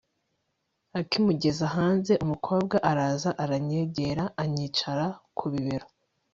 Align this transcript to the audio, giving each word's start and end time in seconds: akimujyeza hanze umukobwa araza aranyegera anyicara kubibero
akimujyeza 0.99 1.65
hanze 1.75 2.13
umukobwa 2.23 2.75
araza 2.89 3.29
aranyegera 3.43 4.23
anyicara 4.43 5.05
kubibero 5.37 5.85